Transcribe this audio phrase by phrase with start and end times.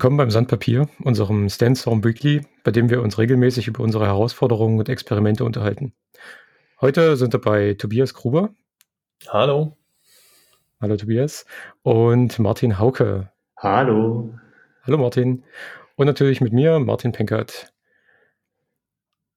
[0.00, 4.88] Willkommen beim Sandpapier, unserem Standstorm Weekly, bei dem wir uns regelmäßig über unsere Herausforderungen und
[4.88, 5.92] Experimente unterhalten.
[6.80, 8.54] Heute sind dabei Tobias Gruber.
[9.28, 9.76] Hallo.
[10.80, 11.44] Hallo Tobias.
[11.82, 13.30] Und Martin Hauke.
[13.58, 14.34] Hallo.
[14.84, 15.44] Hallo Martin.
[15.96, 17.70] Und natürlich mit mir, Martin Penkert.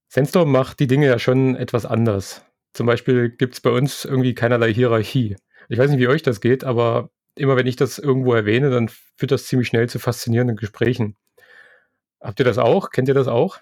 [0.08, 2.46] Sandstorm macht die Dinge ja schon etwas anders.
[2.72, 5.36] Zum Beispiel gibt es bei uns irgendwie keinerlei Hierarchie.
[5.68, 8.90] Ich weiß nicht, wie euch das geht, aber immer wenn ich das irgendwo erwähne, dann
[8.90, 11.16] führt das ziemlich schnell zu faszinierenden Gesprächen.
[12.22, 12.90] Habt ihr das auch?
[12.90, 13.60] Kennt ihr das auch?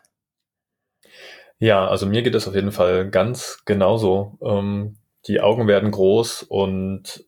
[1.59, 4.37] Ja, also mir geht es auf jeden Fall ganz genauso.
[4.41, 7.25] Ähm, die Augen werden groß und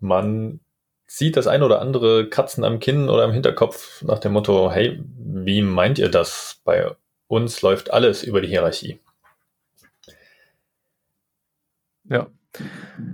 [0.00, 0.60] man
[1.06, 5.02] sieht das ein oder andere Katzen am Kinn oder am Hinterkopf nach dem Motto, hey,
[5.16, 6.60] wie meint ihr das?
[6.64, 6.94] Bei
[7.26, 9.00] uns läuft alles über die Hierarchie.
[12.04, 12.28] Ja,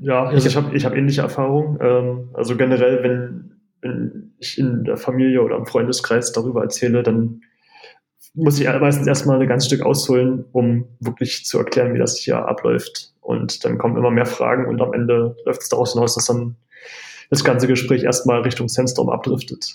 [0.02, 1.78] ja, also ich habe ich hab ähnliche Erfahrungen.
[1.80, 7.42] Ähm, also generell, wenn, wenn ich in der Familie oder im Freundeskreis darüber erzähle, dann
[8.34, 12.46] muss ich meistens erstmal ein ganz Stück ausholen, um wirklich zu erklären, wie das hier
[12.46, 13.12] abläuft.
[13.20, 16.56] Und dann kommen immer mehr Fragen und am Ende läuft es daraus hinaus, dass dann
[17.28, 19.74] das ganze Gespräch erstmal Richtung Sandstorm abdriftet.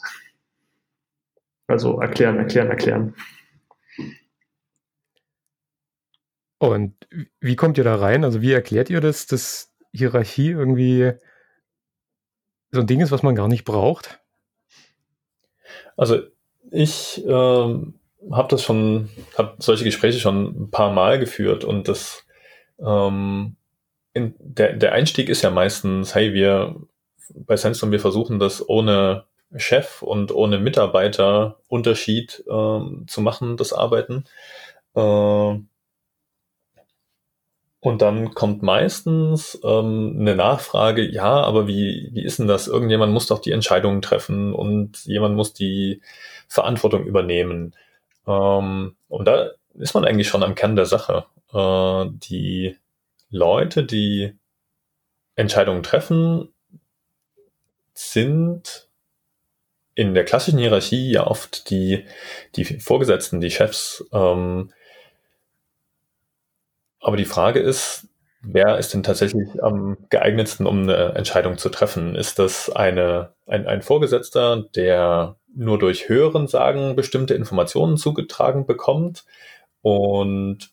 [1.68, 3.16] Also erklären, erklären, erklären.
[6.70, 6.94] Und
[7.40, 8.24] wie kommt ihr da rein?
[8.24, 11.14] Also wie erklärt ihr das, dass Hierarchie irgendwie
[12.72, 14.20] so ein Ding ist, was man gar nicht braucht?
[15.98, 16.20] Also
[16.72, 17.94] ich ähm,
[18.32, 22.26] habe das schon, habe solche Gespräche schon ein paar Mal geführt und das
[22.80, 23.56] ähm,
[24.14, 26.76] in, der, der Einstieg ist ja meistens, hey, wir
[27.34, 34.26] bei Sandstorm, wir versuchen das ohne Chef und ohne Mitarbeiterunterschied ähm, zu machen, das Arbeiten.
[34.96, 35.60] Äh,
[37.86, 42.66] und dann kommt meistens ähm, eine Nachfrage, ja, aber wie, wie ist denn das?
[42.66, 46.02] Irgendjemand muss doch die Entscheidungen treffen und jemand muss die
[46.48, 47.76] Verantwortung übernehmen.
[48.26, 51.26] Ähm, und da ist man eigentlich schon am Kern der Sache.
[51.54, 52.76] Äh, die
[53.30, 54.34] Leute, die
[55.36, 56.52] Entscheidungen treffen,
[57.94, 58.90] sind
[59.94, 62.04] in der klassischen Hierarchie ja oft die,
[62.56, 64.04] die Vorgesetzten, die Chefs.
[64.12, 64.72] Ähm,
[67.06, 68.08] aber die Frage ist,
[68.42, 72.16] wer ist denn tatsächlich am geeignetsten, um eine Entscheidung zu treffen?
[72.16, 79.24] Ist das eine, ein, ein Vorgesetzter, der nur durch Hören sagen bestimmte Informationen zugetragen bekommt
[79.84, 80.72] und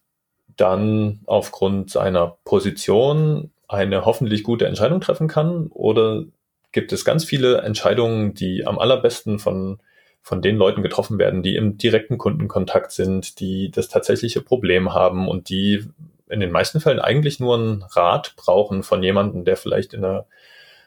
[0.56, 5.66] dann aufgrund seiner Position eine hoffentlich gute Entscheidung treffen kann?
[5.66, 6.24] Oder
[6.72, 9.80] gibt es ganz viele Entscheidungen, die am allerbesten von,
[10.22, 15.28] von den Leuten getroffen werden, die im direkten Kundenkontakt sind, die das tatsächliche Problem haben
[15.28, 15.84] und die
[16.32, 20.26] in den meisten Fällen eigentlich nur einen Rat brauchen von jemandem, der vielleicht in einer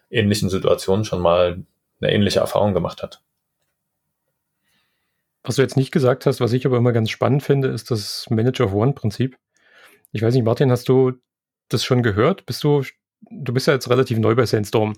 [0.09, 1.63] ähnlichen Situation schon mal
[2.01, 3.21] eine ähnliche Erfahrung gemacht hat.
[5.43, 8.27] Was du jetzt nicht gesagt hast, was ich aber immer ganz spannend finde, ist das
[8.29, 9.37] Manager of One-Prinzip.
[10.11, 11.13] Ich weiß nicht, Martin, hast du
[11.69, 12.45] das schon gehört?
[12.47, 12.83] Bist du,
[13.29, 14.93] du bist ja jetzt relativ neu bei Sandstorm.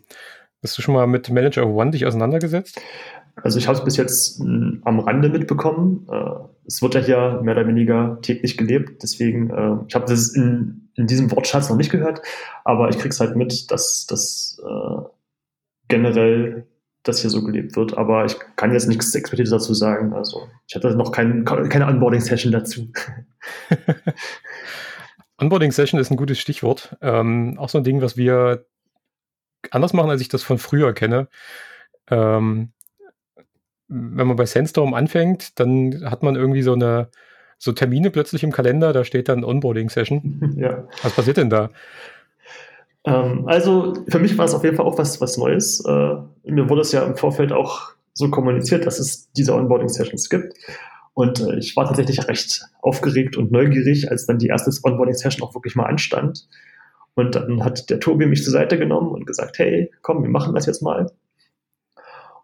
[0.64, 2.82] Hast du schon mal mit Manager of One dich auseinandergesetzt?
[3.44, 6.08] Also ich habe es bis jetzt m, am Rande mitbekommen.
[6.12, 6.32] Äh,
[6.66, 9.04] es wird ja hier mehr oder weniger täglich gelebt.
[9.04, 12.22] Deswegen, äh, ich habe das in, in diesem Wortschatz noch nicht gehört,
[12.64, 15.02] aber ich kriege es halt mit, dass das äh,
[15.88, 16.66] generell
[17.04, 17.98] das hier so gelebt wird.
[17.98, 20.14] Aber ich kann jetzt nichts Expertise dazu sagen.
[20.14, 22.92] Also ich hatte noch kein, keine Onboarding-Session dazu.
[25.40, 26.98] Onboarding-Session ist ein gutes Stichwort.
[27.02, 28.66] Ähm, auch so ein Ding, was wir
[29.72, 31.28] anders machen, als ich das von früher kenne.
[32.10, 32.72] Ähm,
[33.88, 37.10] wenn man bei Sandstorm anfängt, dann hat man irgendwie so eine
[37.58, 40.56] so Termine plötzlich im Kalender, da steht dann Onboarding-Session.
[40.58, 40.88] Ja.
[41.04, 41.70] Was passiert denn da?
[43.06, 45.84] Ähm, also für mich war es auf jeden Fall auch was, was Neues.
[45.86, 50.54] Äh, mir wurde es ja im Vorfeld auch so kommuniziert, dass es diese Onboarding-Sessions gibt.
[51.14, 55.56] Und äh, ich war tatsächlich recht aufgeregt und neugierig, als dann die erste Onboarding-Session auch
[55.56, 56.48] wirklich mal anstand.
[57.18, 60.54] Und dann hat der Tobi mich zur Seite genommen und gesagt, hey, komm, wir machen
[60.54, 61.12] das jetzt mal.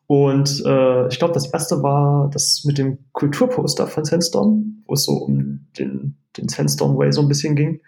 [0.08, 5.06] Und äh, ich glaube, das erste war das mit dem Kulturposter von Sandstorm, wo es
[5.06, 7.82] so um den, den Sandstorm Way so ein bisschen ging.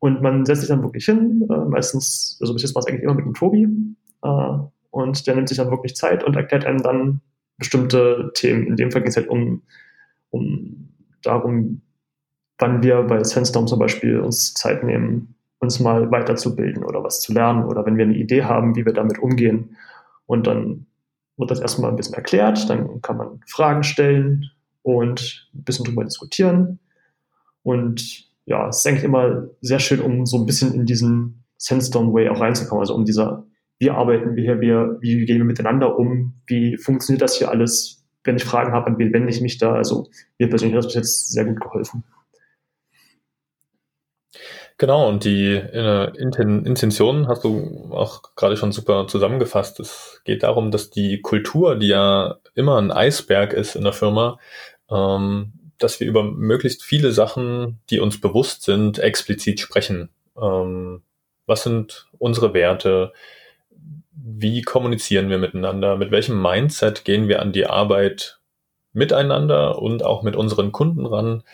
[0.00, 3.04] Und man setzt sich dann wirklich hin, äh, meistens, also bis jetzt war es eigentlich
[3.04, 3.68] immer mit dem Tobi.
[4.24, 4.58] Äh,
[4.90, 7.20] und der nimmt sich dann wirklich Zeit und erklärt einem dann
[7.58, 8.66] bestimmte Themen.
[8.66, 9.62] In dem Fall ging es halt um,
[10.30, 10.88] um
[11.22, 11.82] darum,
[12.58, 17.32] wann wir bei Sandstorm zum Beispiel uns Zeit nehmen, uns mal weiterzubilden oder was zu
[17.32, 19.76] lernen oder wenn wir eine Idee haben, wie wir damit umgehen.
[20.26, 20.86] Und dann
[21.36, 24.50] wird das erstmal ein bisschen erklärt, dann kann man Fragen stellen
[24.82, 26.78] und ein bisschen drüber diskutieren.
[27.62, 32.12] Und ja, es ist eigentlich immer sehr schön, um so ein bisschen in diesen Sandstorm
[32.12, 32.80] Way auch reinzukommen.
[32.80, 33.46] Also um dieser,
[33.78, 38.04] wie arbeiten wir hier, wie, wie gehen wir miteinander um, wie funktioniert das hier alles,
[38.22, 39.74] wenn ich Fragen habe, an wen wende ich mich da.
[39.74, 40.08] Also
[40.38, 42.04] mir persönlich hat das bis jetzt sehr gut geholfen.
[44.76, 49.78] Genau, und die äh, Intention hast du auch gerade schon super zusammengefasst.
[49.78, 54.38] Es geht darum, dass die Kultur, die ja immer ein Eisberg ist in der Firma,
[54.90, 60.08] ähm, dass wir über möglichst viele Sachen, die uns bewusst sind, explizit sprechen.
[60.36, 61.02] Ähm,
[61.46, 63.12] was sind unsere Werte?
[64.12, 65.96] Wie kommunizieren wir miteinander?
[65.96, 68.40] Mit welchem Mindset gehen wir an die Arbeit
[68.92, 71.44] miteinander und auch mit unseren Kunden ran?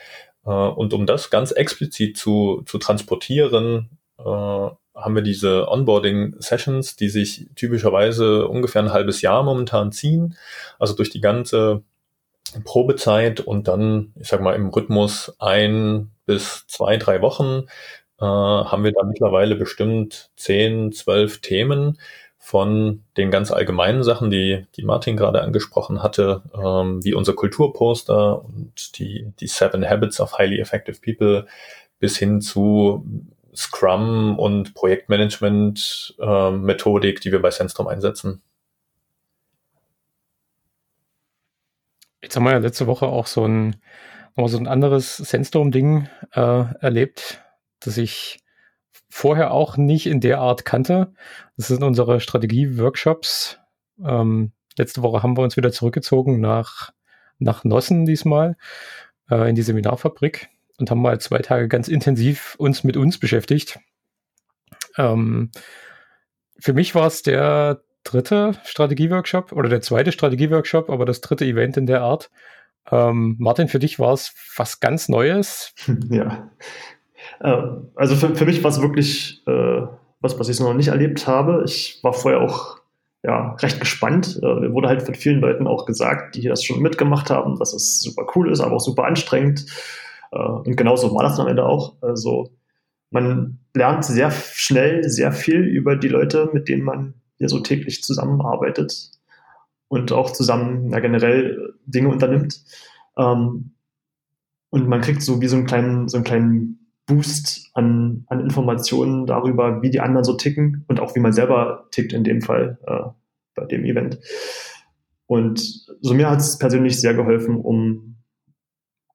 [0.45, 7.09] Äh, und um das ganz explizit zu, zu transportieren, äh, haben wir diese Onboarding-Sessions, die
[7.09, 10.37] sich typischerweise ungefähr ein halbes Jahr momentan ziehen,
[10.79, 11.83] also durch die ganze
[12.65, 17.67] Probezeit und dann, ich sag mal, im Rhythmus ein bis zwei, drei Wochen
[18.21, 21.99] äh, haben wir da mittlerweile bestimmt zehn, zwölf Themen,
[22.43, 28.43] von den ganz allgemeinen Sachen, die, die Martin gerade angesprochen hatte, ähm, wie unser Kulturposter
[28.43, 31.47] und die, die Seven Habits of Highly Effective People
[31.99, 33.07] bis hin zu
[33.55, 38.41] Scrum und Projektmanagement-Methodik, ähm, die wir bei Sandstorm einsetzen.
[42.23, 43.77] Jetzt haben wir ja letzte Woche auch so ein,
[44.35, 47.43] so ein anderes Sandstorm-Ding äh, erlebt,
[47.81, 48.41] das ich
[49.11, 51.13] vorher auch nicht in der Art kannte.
[51.57, 53.59] Das sind unsere Strategie-Workshops.
[54.03, 56.93] Ähm, letzte Woche haben wir uns wieder zurückgezogen nach,
[57.39, 58.57] nach Nossen diesmal,
[59.31, 60.49] äh, in die Seminarfabrik
[60.79, 63.81] und haben mal zwei Tage ganz intensiv uns mit uns beschäftigt.
[64.97, 65.51] Ähm,
[66.59, 71.77] für mich war es der dritte Strategie-Workshop oder der zweite Strategie-Workshop, aber das dritte Event
[71.77, 72.31] in der Art.
[72.91, 75.75] Ähm, Martin, für dich war es was ganz Neues.
[76.11, 76.51] Ja,
[77.39, 79.83] also für, für mich war es wirklich äh,
[80.21, 81.63] was, was ich noch nicht erlebt habe.
[81.65, 82.79] Ich war vorher auch
[83.23, 84.39] ja, recht gespannt.
[84.43, 88.01] Äh, wurde halt von vielen Leuten auch gesagt, die das schon mitgemacht haben, dass es
[88.01, 89.67] super cool ist, aber auch super anstrengend.
[90.33, 91.95] Äh, und genauso war das am Ende auch.
[92.01, 92.51] Also
[93.11, 98.03] man lernt sehr schnell sehr viel über die Leute, mit denen man hier so täglich
[98.03, 99.11] zusammenarbeitet
[99.89, 102.63] und auch zusammen ja, generell Dinge unternimmt.
[103.17, 103.73] Ähm,
[104.71, 106.80] und man kriegt so wie so einen kleinen, so einen kleinen
[107.11, 111.89] Boost an, an Informationen darüber, wie die anderen so ticken und auch wie man selber
[111.91, 113.11] tickt in dem Fall äh,
[113.55, 114.21] bei dem Event.
[115.27, 115.61] Und
[116.01, 118.17] so mir hat es persönlich sehr geholfen, um,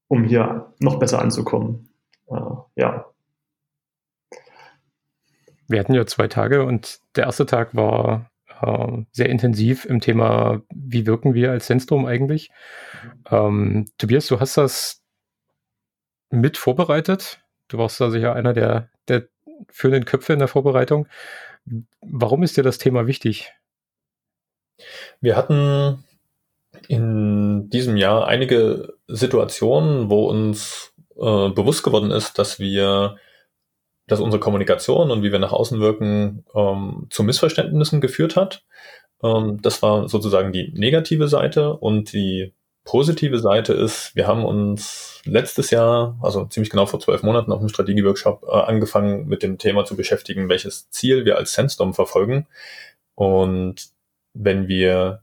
[0.08, 1.90] um hier noch besser anzukommen.
[2.28, 2.36] Äh,
[2.76, 3.06] ja.
[5.68, 8.30] Wir hatten ja zwei Tage und der erste Tag war
[8.62, 12.52] äh, sehr intensiv im Thema, wie wirken wir als Zentrum eigentlich.
[13.32, 15.02] Ähm, Tobias, du hast das
[16.30, 19.28] mit vorbereitet Du warst da sicher einer der, der
[19.70, 21.08] führenden Köpfe in der Vorbereitung.
[22.02, 23.52] Warum ist dir das Thema wichtig?
[25.22, 26.04] Wir hatten
[26.88, 33.18] in diesem Jahr einige Situationen, wo uns äh, bewusst geworden ist, dass wir,
[34.08, 38.64] dass unsere Kommunikation und wie wir nach außen wirken, ähm, zu Missverständnissen geführt hat.
[39.24, 42.54] Ähm, das war sozusagen die negative Seite und die
[42.86, 47.60] positive Seite ist, wir haben uns letztes Jahr, also ziemlich genau vor zwölf Monaten auf
[47.60, 52.48] einem Strategieworkshop äh, angefangen mit dem Thema zu beschäftigen, welches Ziel wir als Sandstorm verfolgen.
[53.16, 53.88] Und
[54.34, 55.22] wenn wir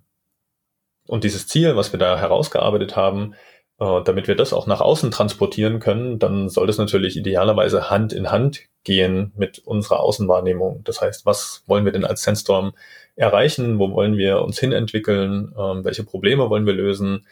[1.06, 3.34] und dieses Ziel, was wir da herausgearbeitet haben,
[3.78, 8.12] äh, damit wir das auch nach außen transportieren können, dann soll das natürlich idealerweise Hand
[8.12, 10.82] in Hand gehen mit unserer Außenwahrnehmung.
[10.84, 12.72] Das heißt, was wollen wir denn als Sandstorm
[13.16, 13.78] erreichen?
[13.78, 15.54] Wo wollen wir uns hinentwickeln?
[15.58, 17.26] Ähm, welche Probleme wollen wir lösen?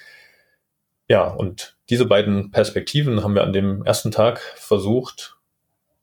[1.11, 5.37] Ja, und diese beiden Perspektiven haben wir an dem ersten Tag versucht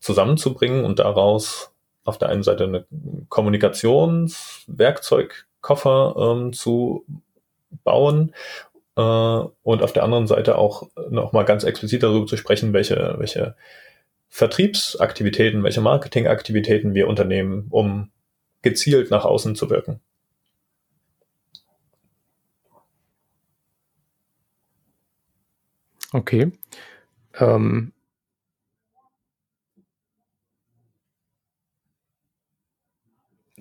[0.01, 1.71] zusammenzubringen und daraus
[2.03, 2.85] auf der einen Seite eine
[3.29, 7.05] Kommunikationswerkzeugkoffer ähm, zu
[7.85, 8.33] bauen
[8.97, 13.55] äh, und auf der anderen Seite auch nochmal ganz explizit darüber zu sprechen, welche, welche
[14.27, 18.11] Vertriebsaktivitäten, welche Marketingaktivitäten wir unternehmen, um
[18.61, 20.01] gezielt nach außen zu wirken.
[26.17, 26.51] Okay.
[27.35, 27.93] Ähm,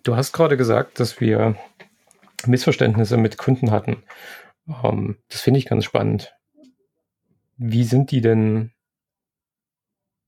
[0.02, 1.56] du hast gerade gesagt, dass wir
[2.46, 4.02] Missverständnisse mit Kunden hatten.
[4.82, 6.34] Ähm, das finde ich ganz spannend.
[7.58, 8.72] Wie sind die denn,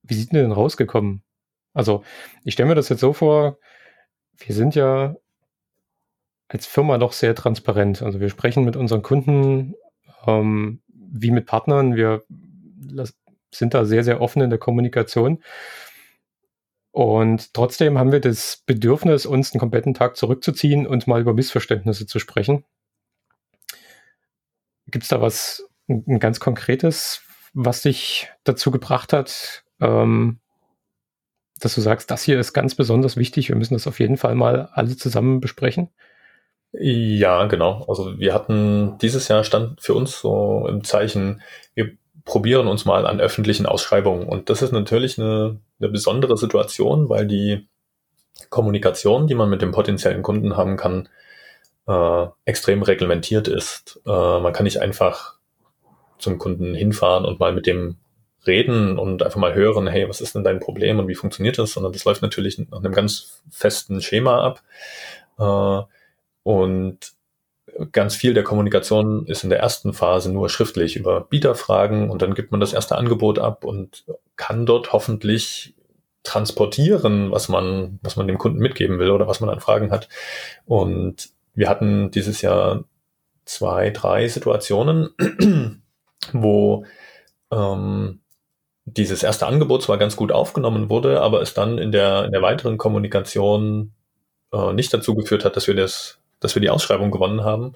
[0.03, 1.23] wie sind die denn rausgekommen?
[1.73, 2.05] Also,
[2.45, 3.57] ich stelle mir das jetzt so vor,
[4.37, 5.17] wir sind ja
[6.49, 8.03] als Firma doch sehr transparent.
[8.03, 9.75] Also wir sprechen mit unseren Kunden
[10.27, 11.97] ähm, wie mit Partnern.
[11.97, 12.25] Wir
[13.51, 15.43] sind da sehr, sehr offen in der Kommunikation.
[16.91, 22.07] Und trotzdem haben wir das Bedürfnis, uns einen kompletten Tag zurückzuziehen und mal über Missverständnisse
[22.07, 22.65] zu sprechen.
[24.87, 27.23] Gibt es da was, ein ganz konkretes,
[27.53, 30.41] was dich dazu gebracht hat, ähm,
[31.61, 34.35] dass du sagst, das hier ist ganz besonders wichtig, wir müssen das auf jeden Fall
[34.35, 35.91] mal alle zusammen besprechen?
[36.73, 37.85] Ja, genau.
[37.89, 41.43] Also wir hatten dieses Jahr stand für uns so im Zeichen,
[41.75, 41.93] wir
[42.25, 44.29] probieren uns mal an öffentlichen Ausschreibungen.
[44.29, 47.67] Und das ist natürlich eine, eine besondere Situation, weil die
[48.51, 51.09] Kommunikation, die man mit dem potenziellen Kunden haben kann,
[51.87, 54.01] äh, extrem reglementiert ist.
[54.07, 55.37] Äh, man kann nicht einfach
[56.19, 57.97] zum Kunden hinfahren und mal mit dem
[58.47, 61.73] reden und einfach mal hören, hey, was ist denn dein Problem und wie funktioniert das,
[61.73, 64.63] sondern das läuft natürlich nach einem ganz festen Schema ab.
[65.39, 65.89] Äh,
[66.49, 67.13] und
[67.93, 72.33] ganz viel der Kommunikation ist in der ersten Phase nur schriftlich über Bieterfragen und dann
[72.33, 75.75] gibt man das erste Angebot ab und kann dort hoffentlich
[76.23, 80.09] transportieren, was man, was man dem Kunden mitgeben will oder was man an Fragen hat.
[80.65, 82.85] Und wir hatten dieses Jahr
[83.45, 85.11] zwei, drei Situationen,
[86.33, 86.87] wo
[87.53, 88.21] ähm,
[88.87, 92.41] dieses erste Angebot zwar ganz gut aufgenommen wurde, aber es dann in der, in der
[92.41, 93.93] weiteren Kommunikation
[94.53, 97.75] äh, nicht dazu geführt hat, dass wir das, dass wir die Ausschreibung gewonnen haben.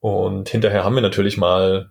[0.00, 1.90] Und hinterher haben wir natürlich mal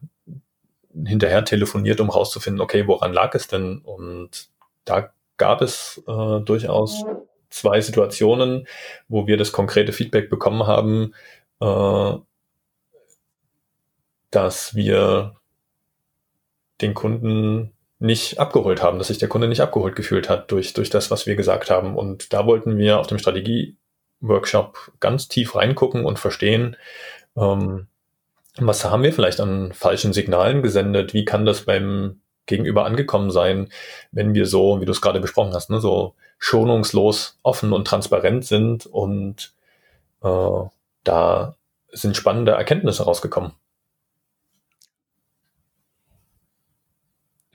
[0.93, 3.79] hinterher telefoniert, um rauszufinden, okay, woran lag es denn?
[3.79, 4.49] Und
[4.85, 7.03] da gab es äh, durchaus
[7.49, 8.67] zwei Situationen,
[9.07, 11.13] wo wir das konkrete Feedback bekommen haben,
[11.59, 12.13] äh,
[14.31, 15.35] dass wir
[16.81, 20.89] den Kunden nicht abgeholt haben, dass sich der Kunde nicht abgeholt gefühlt hat durch, durch
[20.89, 21.95] das, was wir gesagt haben.
[21.95, 23.19] Und da wollten wir auf dem
[24.25, 26.75] Strategie-Workshop ganz tief reingucken und verstehen,
[27.37, 27.87] ähm,
[28.57, 31.13] was haben wir vielleicht an falschen Signalen gesendet?
[31.13, 33.69] Wie kann das beim Gegenüber angekommen sein,
[34.11, 38.45] wenn wir so, wie du es gerade besprochen hast, ne, so schonungslos offen und transparent
[38.45, 39.53] sind und
[40.21, 40.61] äh,
[41.03, 41.55] da
[41.91, 43.53] sind spannende Erkenntnisse rausgekommen.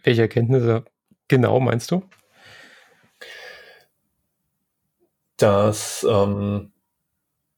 [0.02, 0.84] Welche Erkenntnisse
[1.28, 2.02] genau meinst du?
[5.40, 6.72] Dass ähm,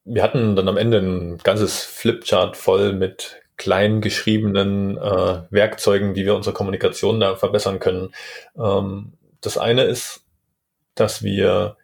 [0.05, 6.25] wir hatten dann am Ende ein ganzes Flipchart voll mit klein geschriebenen äh, Werkzeugen, wie
[6.25, 8.13] wir unsere Kommunikation da verbessern können.
[8.57, 10.25] Ähm, das eine ist,
[10.95, 11.77] dass wir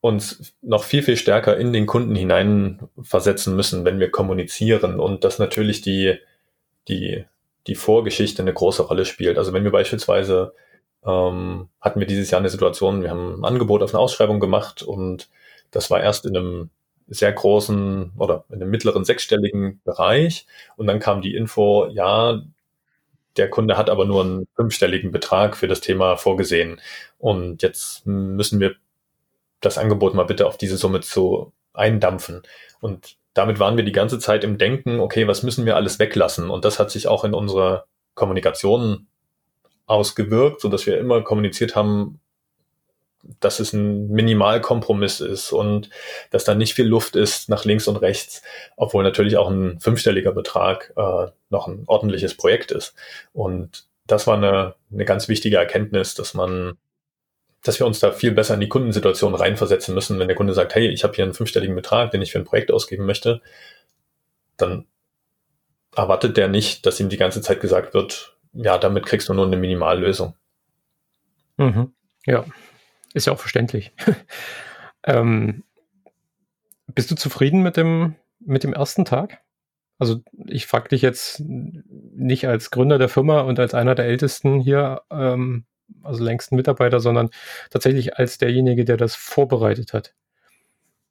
[0.00, 5.38] uns noch viel, viel stärker in den Kunden hineinversetzen müssen, wenn wir kommunizieren und dass
[5.38, 6.18] natürlich die,
[6.88, 7.24] die,
[7.66, 9.36] die Vorgeschichte eine große Rolle spielt.
[9.36, 10.54] Also wenn wir beispielsweise
[11.06, 14.82] ähm, hatten wir dieses Jahr eine Situation, wir haben ein Angebot auf eine Ausschreibung gemacht
[14.82, 15.28] und
[15.70, 16.70] das war erst in einem
[17.08, 20.46] sehr großen oder in einem mittleren sechsstelligen Bereich
[20.76, 22.42] und dann kam die Info, ja,
[23.36, 26.80] der Kunde hat aber nur einen fünfstelligen Betrag für das Thema vorgesehen.
[27.18, 28.76] Und jetzt müssen wir
[29.60, 32.42] das Angebot mal bitte auf diese Summe zu eindampfen.
[32.80, 36.50] Und damit waren wir die ganze Zeit im Denken, okay, was müssen wir alles weglassen?
[36.50, 37.84] Und das hat sich auch in unserer
[38.14, 39.06] Kommunikation
[39.86, 42.20] ausgewirkt, so dass wir immer kommuniziert haben,
[43.40, 45.90] dass es ein Minimalkompromiss ist und
[46.30, 48.42] dass da nicht viel Luft ist nach links und rechts,
[48.76, 52.94] obwohl natürlich auch ein fünfstelliger Betrag äh, noch ein ordentliches Projekt ist.
[53.32, 56.76] Und das war eine, eine ganz wichtige Erkenntnis, dass man
[57.62, 60.20] dass wir uns da viel besser in die Kundensituation reinversetzen müssen.
[60.20, 62.44] Wenn der Kunde sagt, hey, ich habe hier einen fünfstelligen Betrag, den ich für ein
[62.44, 63.40] Projekt ausgeben möchte,
[64.56, 64.86] dann
[65.96, 69.46] erwartet der nicht, dass ihm die ganze Zeit gesagt wird, ja, damit kriegst du nur
[69.46, 70.34] eine Minimallösung.
[71.56, 71.92] Mhm.
[72.24, 72.44] Ja,
[73.14, 73.92] ist ja auch verständlich.
[75.04, 75.64] ähm,
[76.94, 79.40] bist du zufrieden mit dem, mit dem ersten Tag?
[79.98, 84.60] Also ich frage dich jetzt nicht als Gründer der Firma und als einer der Ältesten
[84.60, 85.64] hier, ähm,
[86.02, 87.30] also längsten Mitarbeiter, sondern
[87.70, 90.14] tatsächlich als derjenige, der das vorbereitet hat.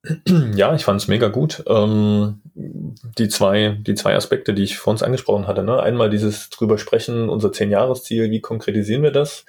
[0.55, 1.63] Ja, ich fand es mega gut.
[1.67, 5.63] Ähm, die, zwei, die zwei Aspekte, die ich vor uns angesprochen hatte.
[5.63, 5.79] Ne?
[5.81, 9.45] Einmal dieses drüber sprechen, unser Zehn-Jahres-Ziel, wie konkretisieren wir das?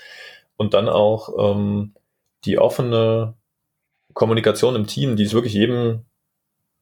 [0.57, 1.93] Und dann auch ähm,
[2.45, 3.35] die offene
[4.15, 6.05] Kommunikation im Team, die es wirklich jedem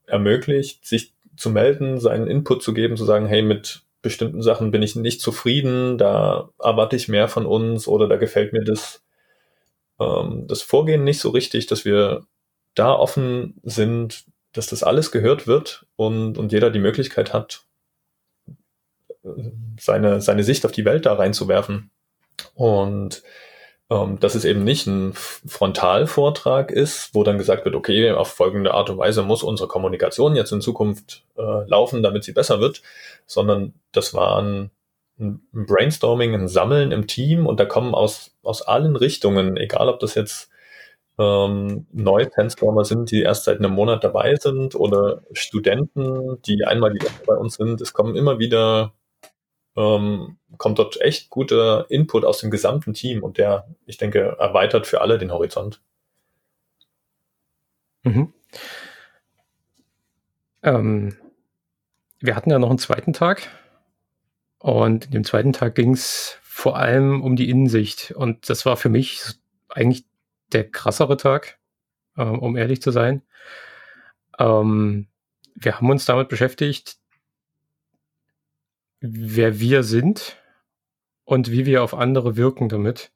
[0.07, 4.83] ermöglicht, sich zu melden, seinen Input zu geben, zu sagen, hey, mit bestimmten Sachen bin
[4.83, 9.03] ich nicht zufrieden, da erwarte ich mehr von uns oder da gefällt mir das,
[9.99, 12.25] ähm, das Vorgehen nicht so richtig, dass wir
[12.75, 17.65] da offen sind, dass das alles gehört wird und, und jeder die Möglichkeit hat,
[19.79, 21.91] seine, seine Sicht auf die Welt da reinzuwerfen.
[22.55, 23.23] Und
[23.91, 28.75] ähm, dass es eben nicht ein Frontalvortrag ist, wo dann gesagt wird, okay, auf folgende
[28.75, 32.83] Art und Weise muss unsere Kommunikation jetzt in Zukunft äh, laufen, damit sie besser wird,
[33.27, 34.71] sondern das war ein,
[35.19, 40.01] ein Brainstorming, ein Sammeln im Team und da kommen aus, aus allen Richtungen, egal ob
[40.01, 40.51] das jetzt
[41.19, 46.93] ähm, neue Sandstormer sind, die erst seit einem Monat dabei sind oder Studenten, die einmal
[46.93, 47.81] die Woche bei uns sind.
[47.81, 48.95] Es kommen immer wieder,
[49.77, 54.87] ähm, kommt dort echt guter Input aus dem gesamten Team und der, ich denke, erweitert
[54.87, 55.81] für alle den Horizont.
[58.03, 58.33] Mhm.
[60.63, 61.17] Ähm,
[62.21, 63.49] wir hatten ja noch einen zweiten Tag
[64.59, 68.77] und in dem zweiten Tag ging es vor allem um die Innensicht und das war
[68.77, 69.21] für mich
[69.69, 70.05] eigentlich
[70.53, 71.59] der krassere Tag,
[72.17, 73.23] äh, um ehrlich zu sein.
[74.39, 75.09] Ähm,
[75.55, 76.97] wir haben uns damit beschäftigt,
[79.01, 80.37] wer wir sind
[81.25, 83.13] und wie wir auf andere wirken damit.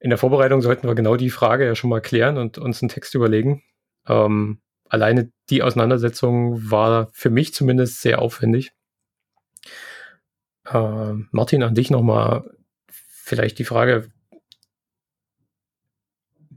[0.00, 2.88] In der Vorbereitung sollten wir genau die Frage ja schon mal klären und uns einen
[2.88, 3.62] Text überlegen.
[4.06, 8.72] Ähm, alleine die Auseinandersetzung war für mich zumindest sehr aufwendig.
[10.66, 12.48] Äh, Martin, an dich nochmal
[12.88, 14.10] vielleicht die Frage,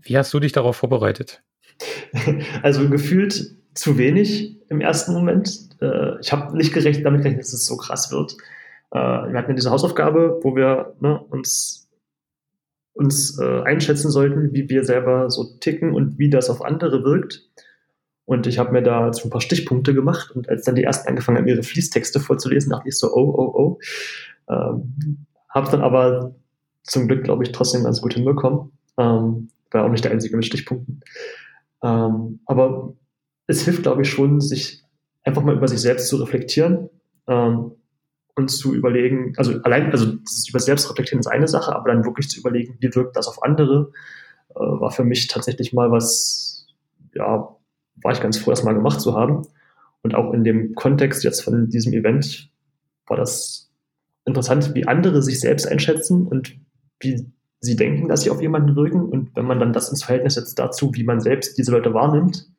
[0.01, 1.43] wie hast du dich darauf vorbereitet?
[2.61, 5.69] Also gefühlt zu wenig im ersten Moment.
[5.81, 8.33] Äh, ich habe nicht gerechnet, damit gerechnet, dass es so krass wird.
[8.91, 11.89] Äh, wir hatten ja diese Hausaufgabe, wo wir ne, uns,
[12.93, 17.49] uns äh, einschätzen sollten, wie wir selber so ticken und wie das auf andere wirkt.
[18.25, 21.09] Und ich habe mir da so ein paar Stichpunkte gemacht und als dann die ersten
[21.09, 23.79] angefangen haben, ihre Fließtexte vorzulesen, dachte ich so, oh, oh, oh.
[24.49, 26.35] Ähm, habe dann aber
[26.83, 28.71] zum Glück, glaube ich, trotzdem ganz gut hinbekommen.
[28.97, 31.01] Ähm, war auch nicht der einzige mit Stichpunkten.
[31.83, 32.93] Ähm, aber
[33.47, 34.83] es hilft, glaube ich, schon, sich
[35.23, 36.89] einfach mal über sich selbst zu reflektieren
[37.27, 37.71] ähm,
[38.35, 40.17] und zu überlegen, also allein, also
[40.49, 43.43] über selbst reflektieren ist eine Sache, aber dann wirklich zu überlegen, wie wirkt das auf
[43.43, 43.91] andere,
[44.49, 46.67] äh, war für mich tatsächlich mal was,
[47.13, 47.55] ja,
[48.03, 49.43] war ich ganz froh, das mal gemacht zu haben.
[50.03, 52.49] Und auch in dem Kontext jetzt von diesem Event
[53.05, 53.71] war das
[54.25, 56.55] interessant, wie andere sich selbst einschätzen und
[56.99, 57.27] wie
[57.59, 60.57] sie denken, dass sie auf jemanden wirken und wenn man dann das ins Verhältnis setzt
[60.59, 62.49] dazu, wie man selbst diese Leute wahrnimmt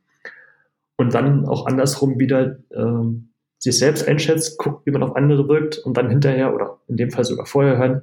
[0.97, 5.79] und dann auch andersrum wieder ähm, sich selbst einschätzt, guckt, wie man auf andere wirkt
[5.79, 8.03] und dann hinterher oder in dem Fall sogar vorher hören,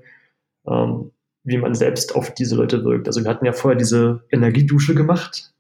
[0.68, 1.12] ähm,
[1.44, 3.08] wie man selbst auf diese Leute wirkt.
[3.08, 5.54] Also wir hatten ja vorher diese Energiedusche gemacht,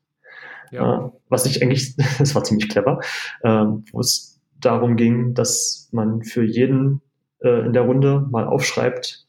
[0.71, 1.07] ja.
[1.07, 3.01] äh, was ich eigentlich, das war ziemlich clever,
[3.41, 7.01] äh, wo es darum ging, dass man für jeden
[7.41, 9.25] äh, in der Runde mal aufschreibt,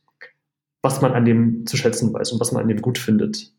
[0.83, 3.52] was man an dem zu schätzen weiß und was man an dem gut findet.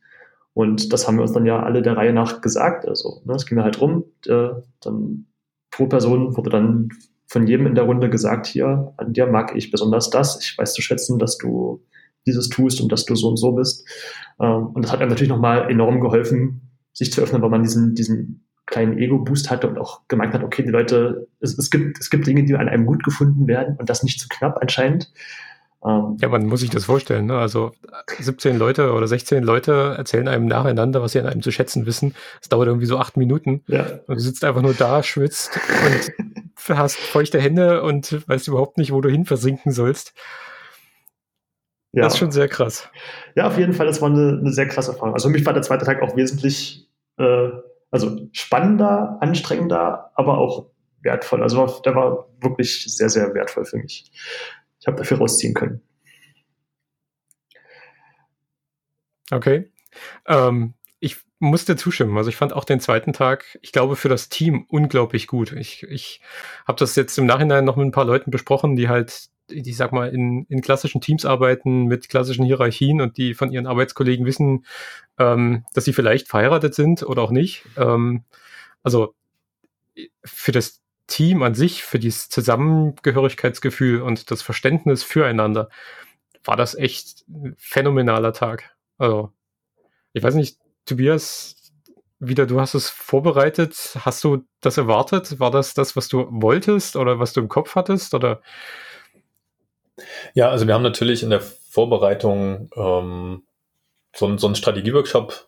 [0.53, 2.87] Und das haben wir uns dann ja alle der Reihe nach gesagt.
[2.87, 4.49] Also ne, es ging halt rum, äh,
[4.81, 5.27] dann
[5.71, 6.89] pro Person wurde dann
[7.27, 10.41] von jedem in der Runde gesagt, hier, an dir mag ich besonders das.
[10.41, 11.81] Ich weiß zu schätzen, dass du
[12.27, 13.87] dieses tust und dass du so und so bist.
[14.39, 17.95] Ähm, und das hat einem natürlich nochmal enorm geholfen, sich zu öffnen, weil man diesen,
[17.95, 22.09] diesen kleinen Ego-Boost hatte und auch gemerkt hat, okay, die Leute, es, es, gibt, es
[22.09, 25.11] gibt Dinge, die an einem gut gefunden werden und das nicht zu knapp anscheinend.
[25.83, 27.25] Ähm, ja, man muss sich das vorstellen.
[27.25, 27.37] Ne?
[27.37, 27.71] Also
[28.19, 32.15] 17 Leute oder 16 Leute erzählen einem nacheinander, was sie an einem zu schätzen wissen.
[32.41, 33.63] Es dauert irgendwie so acht Minuten.
[33.67, 33.85] Ja.
[34.07, 38.91] Und du sitzt einfach nur da, schwitzt und hast feuchte Hände und weißt überhaupt nicht,
[38.91, 40.13] wo du hin versinken sollst.
[41.93, 42.03] Ja.
[42.03, 42.87] Das ist schon sehr krass.
[43.35, 45.13] Ja, auf jeden Fall, das war eine, eine sehr krasse Erfahrung.
[45.13, 47.49] Also für mich war der zweite Tag auch wesentlich, äh,
[47.89, 50.67] also spannender, anstrengender, aber auch
[51.01, 51.41] wertvoll.
[51.41, 54.11] Also der war wirklich sehr, sehr wertvoll für mich
[54.81, 55.81] ich habe dafür rausziehen können.
[59.31, 59.71] Okay.
[60.25, 62.17] Ähm, ich muss dir zustimmen.
[62.17, 65.53] Also ich fand auch den zweiten Tag, ich glaube, für das Team unglaublich gut.
[65.53, 66.21] Ich, ich
[66.67, 69.91] habe das jetzt im Nachhinein noch mit ein paar Leuten besprochen, die halt, ich sag
[69.91, 74.65] mal, in, in klassischen Teams arbeiten, mit klassischen Hierarchien und die von ihren Arbeitskollegen wissen,
[75.19, 77.65] ähm, dass sie vielleicht verheiratet sind oder auch nicht.
[77.77, 78.23] Ähm,
[78.81, 79.13] also
[80.23, 80.80] für das
[81.11, 85.69] Team an sich, für dieses Zusammengehörigkeitsgefühl und das Verständnis füreinander,
[86.43, 88.75] war das echt ein phänomenaler Tag.
[88.97, 89.31] Also,
[90.13, 91.73] ich weiß nicht, Tobias,
[92.19, 93.97] wieder, du hast es vorbereitet.
[93.99, 95.39] Hast du das erwartet?
[95.39, 98.13] War das das, was du wolltest oder was du im Kopf hattest?
[98.13, 98.41] Oder?
[100.33, 103.43] Ja, also wir haben natürlich in der Vorbereitung ähm,
[104.15, 105.47] so, so einen Strategieworkshop,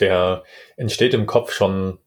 [0.00, 0.42] der
[0.76, 1.98] entsteht im Kopf schon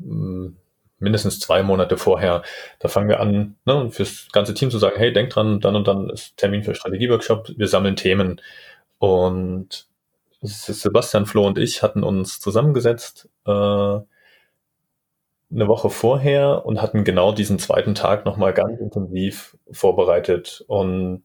[0.00, 0.56] hm,
[0.98, 2.42] mindestens zwei Monate vorher.
[2.78, 5.88] Da fangen wir an, ne, fürs ganze Team zu sagen, hey, denk dran, dann und
[5.88, 8.40] dann ist Termin für Strategieworkshop, wir sammeln Themen.
[8.98, 9.86] Und
[10.40, 17.58] Sebastian, Flo und ich hatten uns zusammengesetzt äh, eine Woche vorher und hatten genau diesen
[17.58, 20.64] zweiten Tag nochmal ganz intensiv vorbereitet.
[20.66, 21.22] Und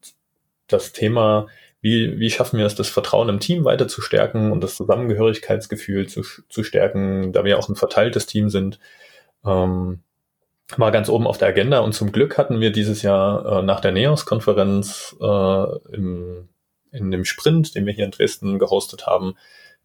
[0.67, 1.47] das Thema,
[1.81, 6.07] wie, wie schaffen wir es, das Vertrauen im Team weiter zu stärken und das Zusammengehörigkeitsgefühl
[6.07, 8.79] zu, zu stärken, da wir auch ein verteiltes Team sind,
[9.45, 9.99] ähm,
[10.77, 13.81] war ganz oben auf der Agenda und zum Glück hatten wir dieses Jahr äh, nach
[13.81, 16.49] der NEOS-Konferenz äh, im,
[16.91, 19.35] in dem Sprint, den wir hier in Dresden gehostet haben,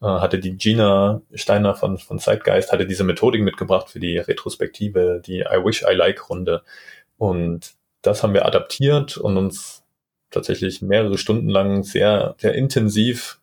[0.01, 5.23] äh, hatte die Gina Steiner von, von Zeitgeist, hatte diese Methodik mitgebracht für die Retrospektive,
[5.25, 6.63] die I Wish I Like Runde.
[7.19, 9.83] Und das haben wir adaptiert und uns
[10.31, 13.41] tatsächlich mehrere Stunden lang sehr, sehr intensiv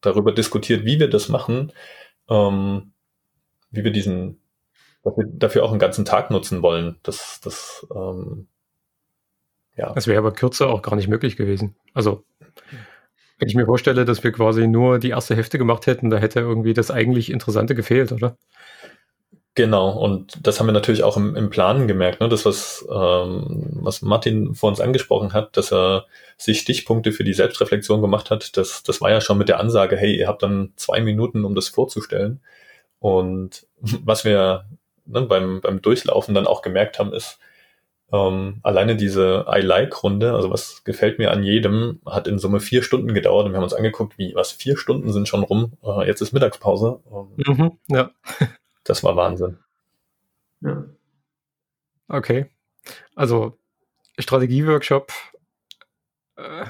[0.00, 1.72] darüber diskutiert, wie wir das machen,
[2.28, 2.92] ähm,
[3.70, 4.38] wie wir diesen,
[5.04, 6.96] dass wir dafür auch einen ganzen Tag nutzen wollen.
[7.02, 8.48] Das, das, ähm,
[9.76, 9.92] ja.
[9.92, 11.76] Das wäre aber kürzer auch gar nicht möglich gewesen.
[11.92, 12.24] Also,
[13.38, 16.40] wenn ich mir vorstelle, dass wir quasi nur die erste Hälfte gemacht hätten, da hätte
[16.40, 18.36] irgendwie das eigentlich Interessante gefehlt, oder?
[19.56, 22.28] Genau, und das haben wir natürlich auch im, im Planen gemerkt, ne?
[22.28, 27.34] das, was, ähm, was Martin vor uns angesprochen hat, dass er sich Stichpunkte für die
[27.34, 30.72] Selbstreflexion gemacht hat, das, das war ja schon mit der Ansage, hey, ihr habt dann
[30.74, 32.40] zwei Minuten, um das vorzustellen.
[32.98, 34.64] Und was wir
[35.14, 37.38] ne, beim, beim Durchlaufen dann auch gemerkt haben, ist,
[38.12, 43.14] ähm, alleine diese I-Like-Runde, also was gefällt mir an jedem, hat in Summe vier Stunden
[43.14, 46.20] gedauert und wir haben uns angeguckt, wie, was, vier Stunden sind schon rum, äh, jetzt
[46.20, 47.00] ist Mittagspause.
[47.10, 48.10] Ähm, mhm, ja.
[48.86, 49.56] Das war Wahnsinn.
[50.60, 50.84] Ja.
[52.06, 52.50] Okay.
[53.14, 53.56] Also
[54.18, 55.10] Strategieworkshop
[56.36, 56.66] äh,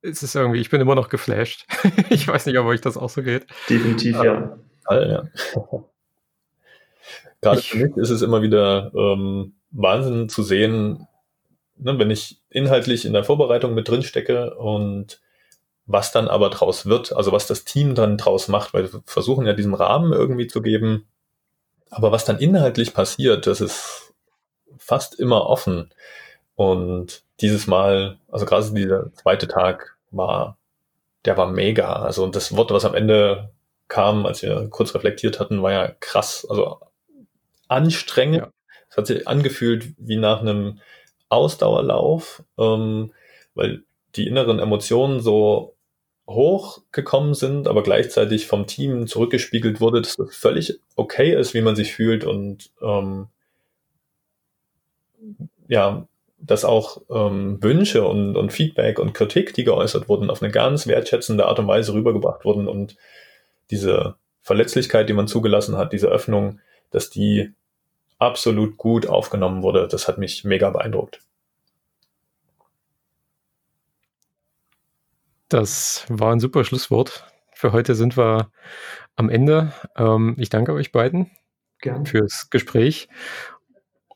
[0.00, 1.66] ist es irgendwie, ich bin immer noch geflasht.
[2.08, 3.46] ich weiß nicht, ob euch das auch so geht.
[3.68, 4.58] Definitiv, ähm, ja.
[4.86, 5.60] All, ja.
[7.40, 11.06] Gerade für mich ist es immer wieder ähm, Wahnsinn zu sehen,
[11.76, 15.20] ne, wenn ich inhaltlich in der Vorbereitung mit drin stecke und
[15.86, 19.46] was dann aber draus wird, also was das Team dann draus macht, weil wir versuchen
[19.46, 21.06] ja diesen Rahmen irgendwie zu geben,
[21.90, 24.14] aber was dann inhaltlich passiert, das ist
[24.78, 25.90] fast immer offen.
[26.54, 30.56] Und dieses Mal, also gerade dieser zweite Tag war,
[31.24, 31.94] der war mega.
[31.94, 33.50] Also das Wort, was am Ende
[33.88, 36.46] kam, als wir kurz reflektiert hatten, war ja krass.
[36.48, 36.80] Also
[37.70, 38.38] anstrengend.
[38.38, 38.52] Ja.
[38.88, 40.80] Es hat sich angefühlt wie nach einem
[41.28, 43.12] Ausdauerlauf, ähm,
[43.54, 43.82] weil
[44.16, 45.74] die inneren Emotionen so
[46.28, 51.76] hochgekommen sind, aber gleichzeitig vom Team zurückgespiegelt wurde, dass es völlig okay ist, wie man
[51.76, 53.28] sich fühlt und ähm,
[55.68, 56.06] ja,
[56.38, 60.86] dass auch ähm, Wünsche und, und Feedback und Kritik, die geäußert wurden, auf eine ganz
[60.86, 62.96] wertschätzende Art und Weise rübergebracht wurden und
[63.70, 67.52] diese Verletzlichkeit, die man zugelassen hat, diese Öffnung, dass die
[68.20, 71.20] absolut gut aufgenommen wurde, das hat mich mega beeindruckt.
[75.48, 77.26] Das war ein super Schlusswort.
[77.52, 78.52] Für heute sind wir
[79.16, 79.72] am Ende.
[79.96, 81.30] Ähm, ich danke euch beiden
[81.80, 82.06] Gern.
[82.06, 83.08] fürs Gespräch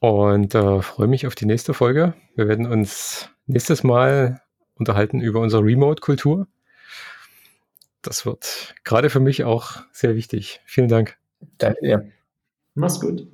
[0.01, 2.15] und äh, freue mich auf die nächste Folge.
[2.37, 4.43] Wir werden uns nächstes Mal
[4.77, 6.47] unterhalten über unsere Remote-Kultur.
[8.03, 10.61] Das wird gerade für mich auch sehr wichtig.
[10.67, 11.17] Vielen Dank.
[11.59, 12.13] Danke dir.
[12.75, 13.34] Mach's gut.